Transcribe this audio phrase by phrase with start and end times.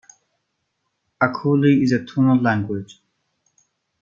[1.21, 2.99] Acoli is a tonal language.